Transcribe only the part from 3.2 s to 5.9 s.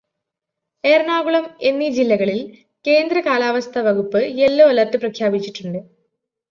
കാലാവസ്ഥ വകുപ്പ് yellow alert പ്രഖ്യാപിച്ചിട്ടുണ്ട്.